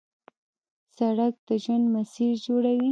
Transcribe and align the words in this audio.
سړک 0.95 1.33
د 1.47 1.49
ژوند 1.63 1.85
مسیر 1.95 2.31
جوړوي. 2.45 2.79